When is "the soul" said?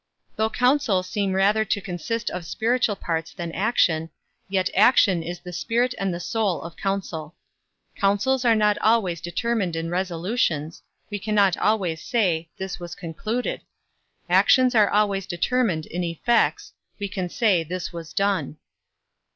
6.11-6.63